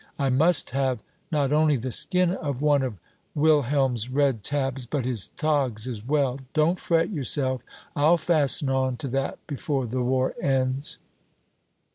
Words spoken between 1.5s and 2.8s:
only the skin of